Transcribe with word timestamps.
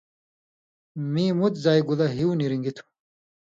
میں 1.11 1.31
مُت 1.39 1.53
زائ 1.63 1.79
گولہ 1.87 2.07
ہیُو 2.15 2.29
نی 2.39 2.45
رِن٘گیۡ 2.51 2.75
تُھو 2.75 2.83